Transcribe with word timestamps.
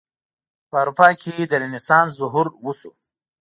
په 0.69 0.75
اروپا 0.81 1.07
کې 1.21 1.35
د 1.45 1.53
رنسانس 1.61 2.11
ظهور 2.19 2.47
وشو. 2.65 2.91